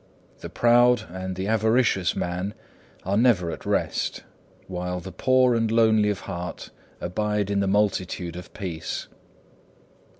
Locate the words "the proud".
0.39-1.03